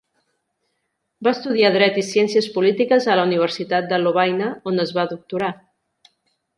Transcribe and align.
Va 1.27 1.33
estudiar 1.37 1.71
Dret 1.75 2.01
i 2.03 2.05
Ciències 2.09 2.49
Polítiques 2.57 3.07
a 3.17 3.21
la 3.21 3.29
Universitat 3.31 3.93
de 3.95 4.03
Lovaina, 4.05 4.53
on 4.73 4.89
es 4.89 4.99
va 5.01 5.09
doctorar. 5.17 5.57